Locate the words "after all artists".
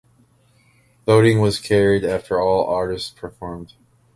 2.03-3.11